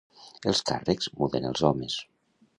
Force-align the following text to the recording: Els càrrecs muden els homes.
Els 0.51 0.61
càrrecs 0.69 1.11
muden 1.21 1.47
els 1.53 1.63
homes. 1.71 2.01